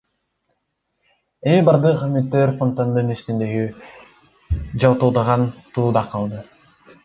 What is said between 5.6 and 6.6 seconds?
тууда калды.